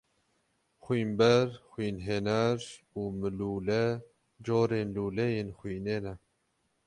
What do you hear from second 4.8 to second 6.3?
lûleyên xwînê ne.